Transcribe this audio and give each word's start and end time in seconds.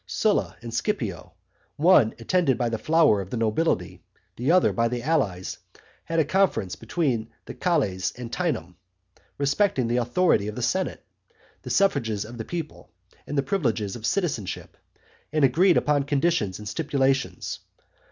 Sylla 0.07 0.57
and 0.63 0.73
Scipio, 0.73 1.33
one 1.75 2.15
attended 2.17 2.57
by 2.57 2.69
the 2.69 2.79
flower 2.79 3.21
of 3.21 3.29
the 3.29 3.37
nobility, 3.37 4.01
the 4.35 4.49
other 4.51 4.73
by 4.73 4.87
the 4.87 5.03
allies, 5.03 5.59
had 6.05 6.17
a 6.17 6.25
conference 6.25 6.75
between 6.75 7.29
Cales 7.59 8.11
and 8.17 8.31
Teanum, 8.33 8.77
respecting 9.37 9.87
the 9.87 9.97
authority 9.97 10.47
of 10.47 10.55
the 10.55 10.63
senate, 10.63 11.05
the 11.61 11.69
suffrages 11.69 12.25
of 12.25 12.39
the 12.39 12.45
people, 12.45 12.89
and 13.27 13.37
the 13.37 13.43
privileges 13.43 13.95
of 13.95 14.07
citizenship; 14.07 14.75
and 15.31 15.45
agreed 15.45 15.77
upon 15.77 16.01
conditions 16.01 16.57
and 16.57 16.67
stipulations. 16.67 17.59